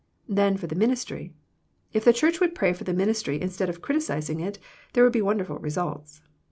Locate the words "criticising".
3.83-4.39